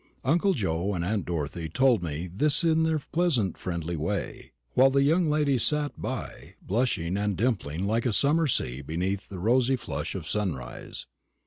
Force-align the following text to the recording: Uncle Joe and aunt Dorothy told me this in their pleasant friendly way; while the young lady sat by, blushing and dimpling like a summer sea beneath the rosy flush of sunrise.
Uncle 0.23 0.55
Joe 0.55 0.95
and 0.95 1.05
aunt 1.05 1.25
Dorothy 1.27 1.69
told 1.69 2.01
me 2.01 2.25
this 2.27 2.63
in 2.63 2.81
their 2.81 2.97
pleasant 2.97 3.55
friendly 3.55 3.95
way; 3.95 4.51
while 4.73 4.89
the 4.89 5.03
young 5.03 5.29
lady 5.29 5.59
sat 5.59 5.91
by, 5.95 6.55
blushing 6.59 7.17
and 7.17 7.37
dimpling 7.37 7.85
like 7.85 8.07
a 8.07 8.11
summer 8.13 8.47
sea 8.47 8.81
beneath 8.81 9.29
the 9.29 9.37
rosy 9.37 9.75
flush 9.75 10.15
of 10.15 10.27
sunrise. 10.27 11.05